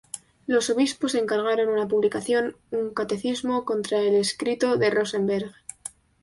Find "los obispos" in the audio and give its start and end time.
0.47-1.13